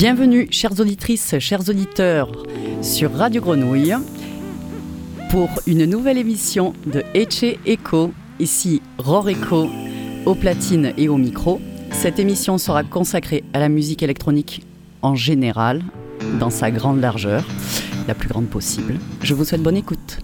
[0.00, 2.32] Bienvenue, chères auditrices, chers auditeurs,
[2.80, 3.92] sur Radio Grenouille
[5.30, 8.10] pour une nouvelle émission de Eche Echo.
[8.38, 9.68] Ici, Rorico
[10.24, 11.60] aux platines et au micro.
[11.92, 14.64] Cette émission sera consacrée à la musique électronique
[15.02, 15.82] en général,
[16.38, 17.44] dans sa grande largeur,
[18.08, 18.94] la plus grande possible.
[19.22, 20.20] Je vous souhaite bonne écoute.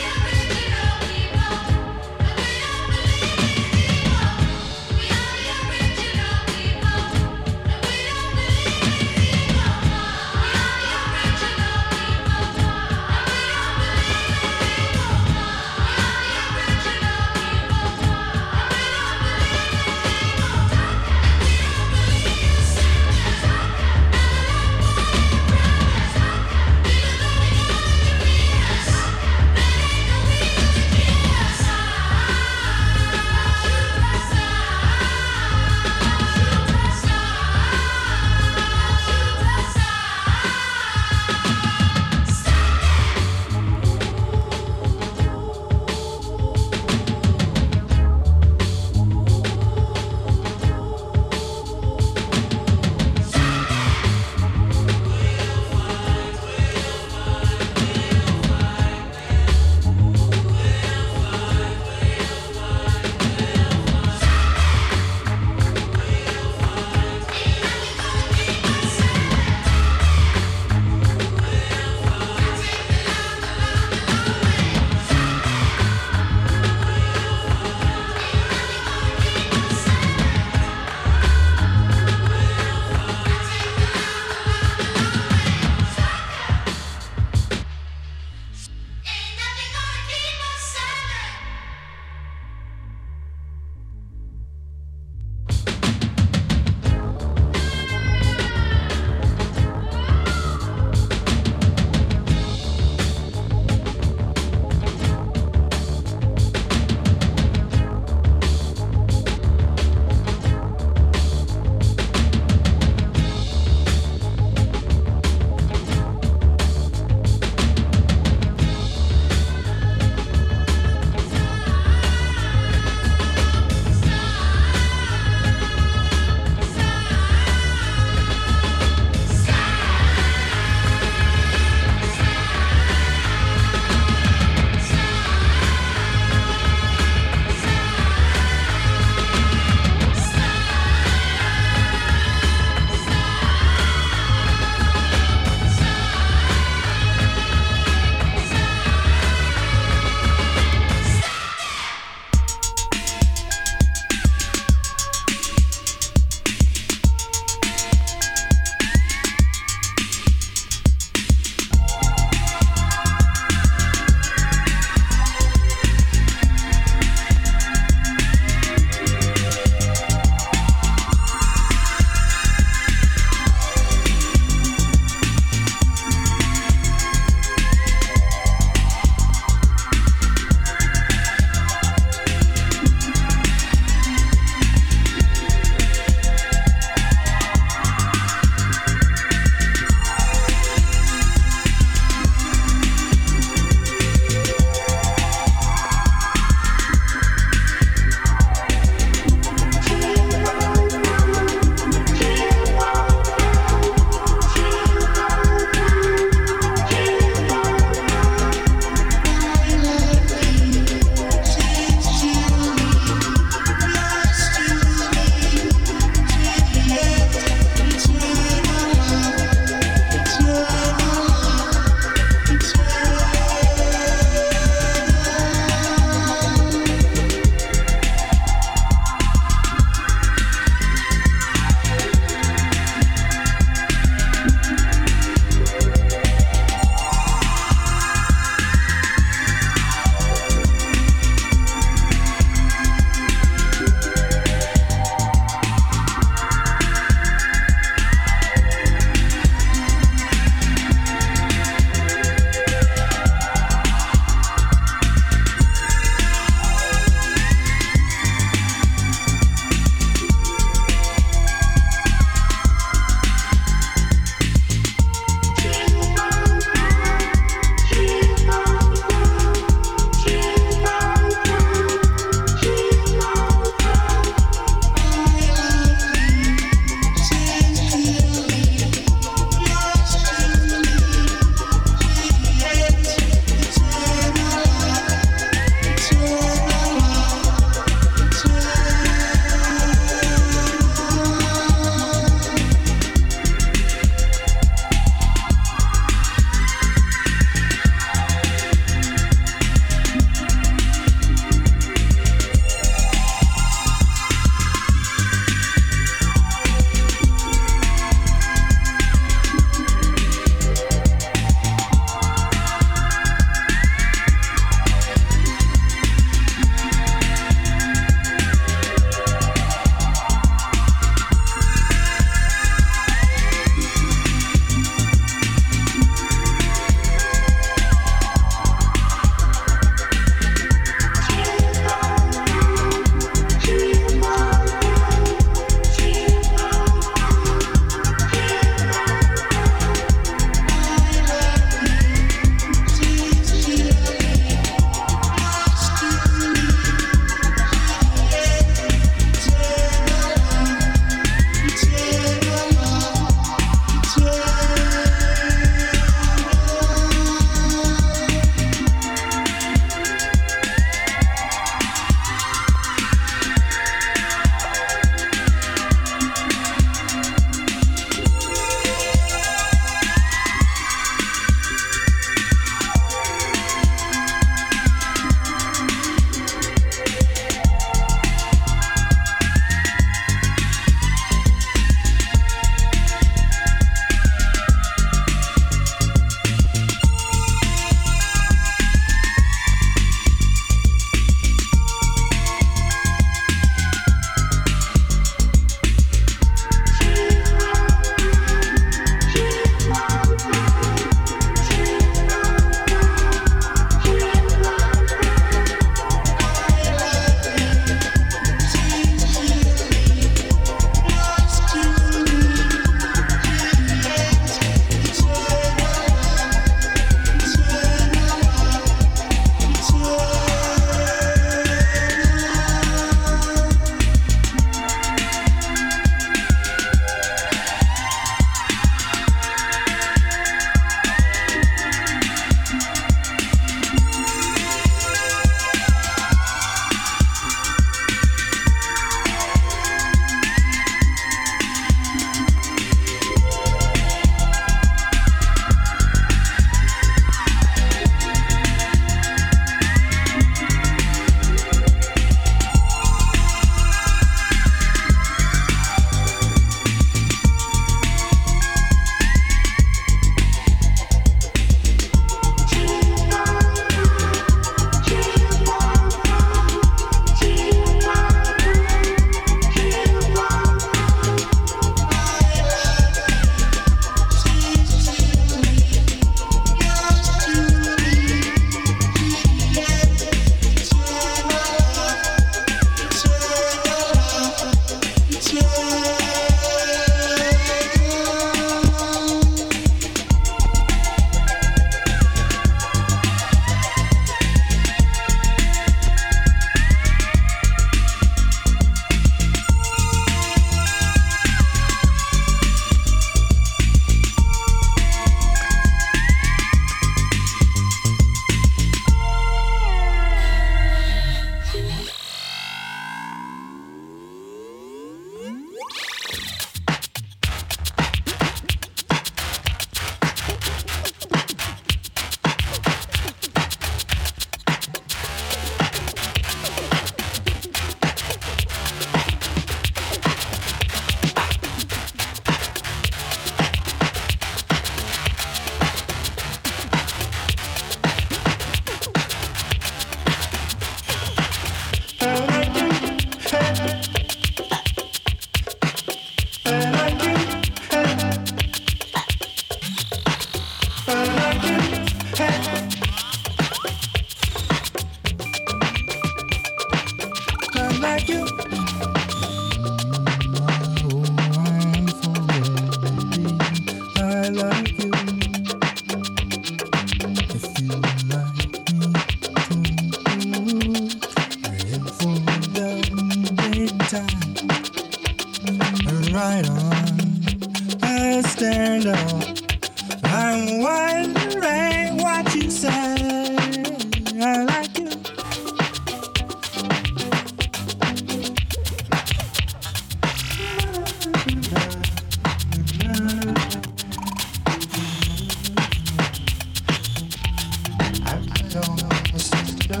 [598.76, 600.00] don't know what's to do.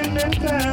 [0.00, 0.69] You can.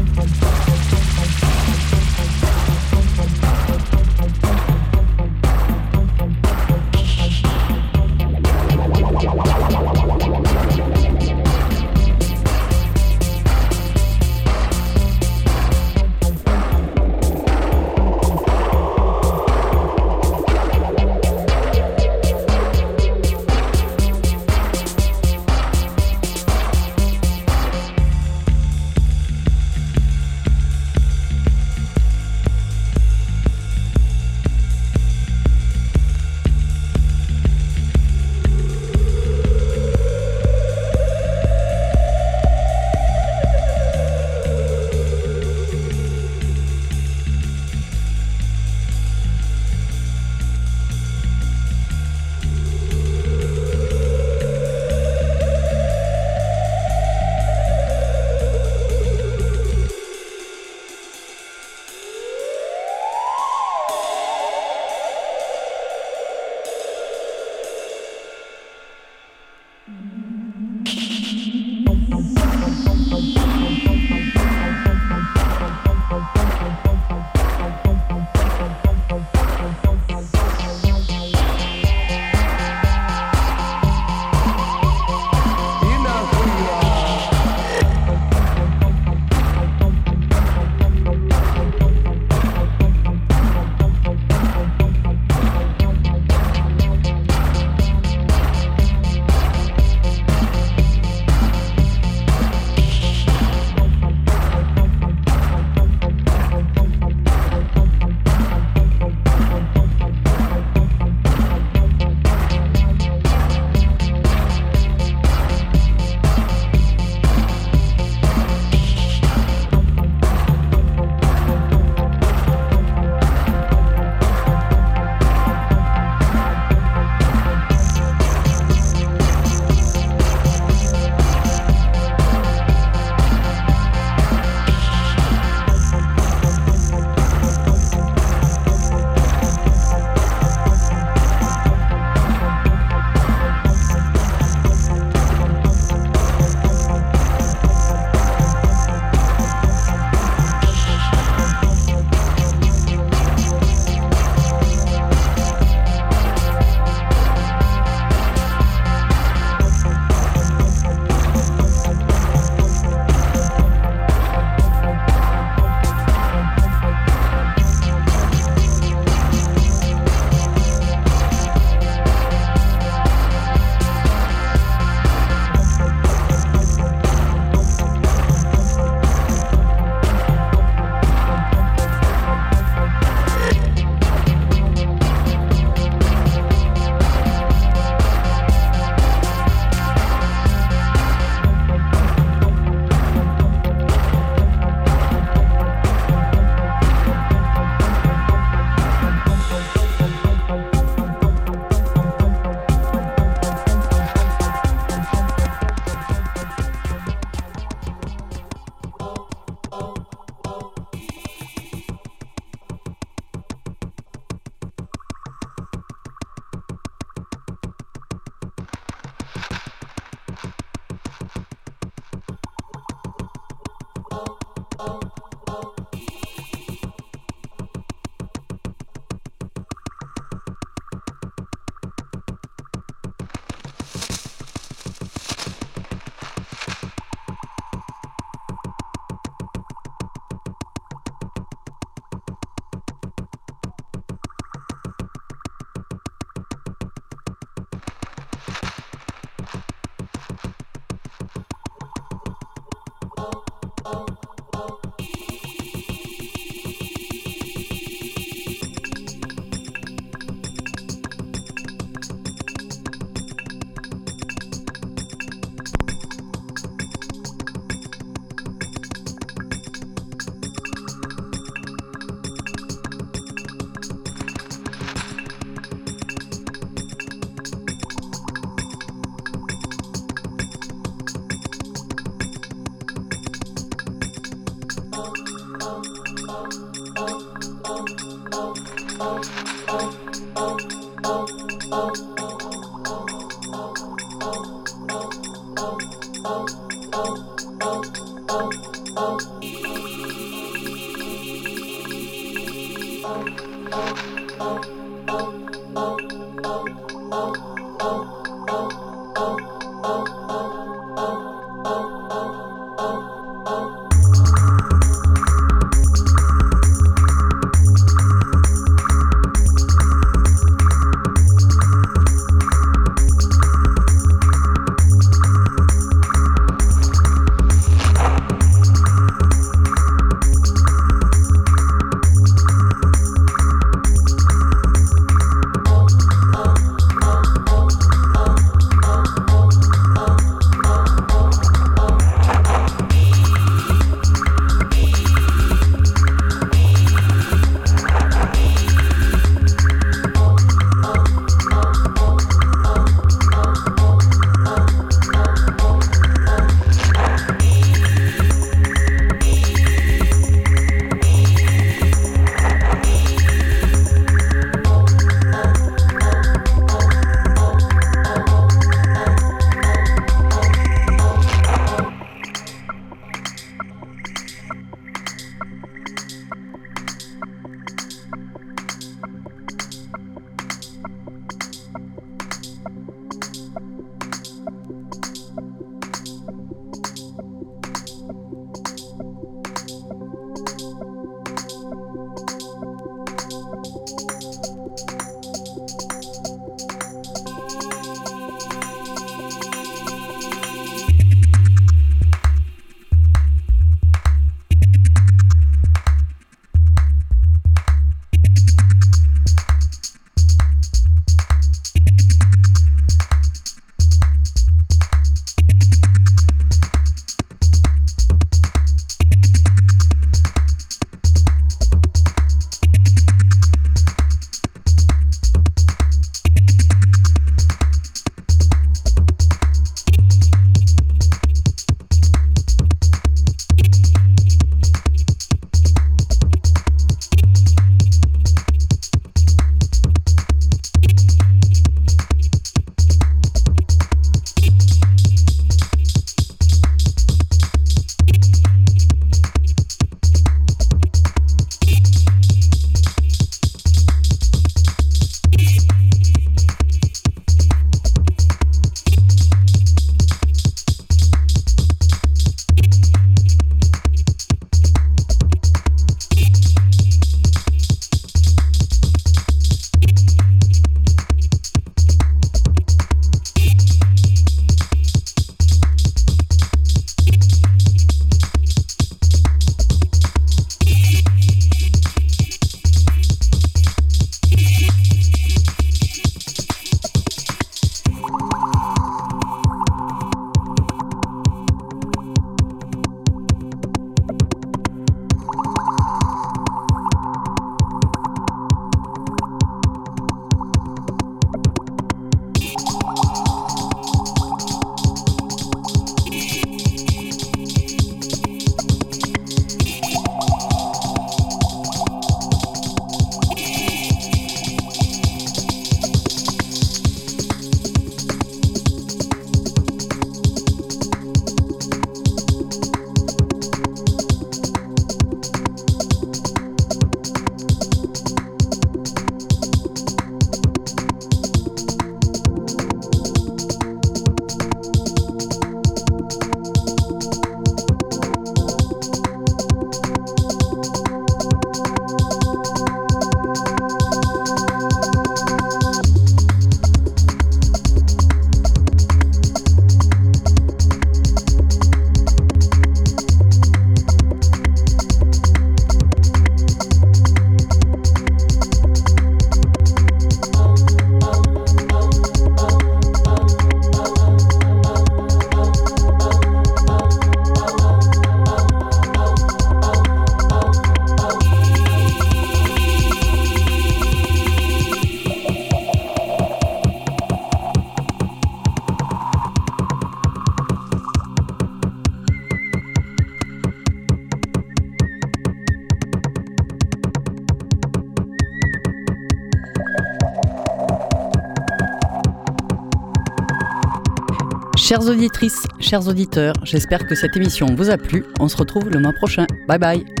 [594.71, 598.05] Chères auditrices, chers auditeurs, j'espère que cette émission vous a plu.
[598.21, 599.27] On se retrouve le mois prochain.
[599.45, 600.00] Bye bye